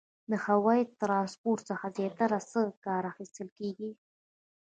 [0.31, 3.91] د هوایي ترانسپورتي څخه زیاتره څه کار اخیستل کیږي؟